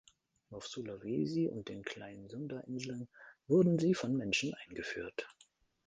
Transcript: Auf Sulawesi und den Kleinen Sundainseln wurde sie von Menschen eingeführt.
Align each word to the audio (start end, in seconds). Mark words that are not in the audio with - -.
Auf 0.49 0.65
Sulawesi 0.65 1.47
und 1.47 1.69
den 1.69 1.83
Kleinen 1.83 2.27
Sundainseln 2.27 3.07
wurde 3.45 3.79
sie 3.79 3.93
von 3.93 4.17
Menschen 4.17 4.51
eingeführt. 4.67 5.27